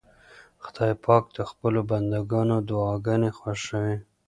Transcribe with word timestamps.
خدای 0.63 0.93
پاک 1.05 1.23
د 1.37 1.37
خپلو 1.51 1.79
بندګانو 1.91 2.55
دعاګانې 2.69 3.29
خوښوي. 3.37 3.95